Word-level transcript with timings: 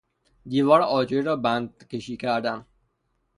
دیوار 0.49 0.81
آجری 0.81 1.21
را 1.21 1.35
بند 1.35 1.87
کشی 1.87 2.17
کردن 2.17 2.65